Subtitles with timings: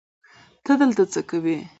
[0.65, 1.57] ته دلته څه کوې؟